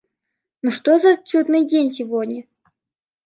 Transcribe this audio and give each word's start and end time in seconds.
Но 0.63 0.71
что 0.71 0.97
за 0.97 1.15
чудный 1.23 1.63
день 1.67 1.91
сегодня! 1.91 2.45